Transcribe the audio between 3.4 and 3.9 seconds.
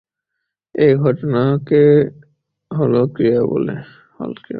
বলে।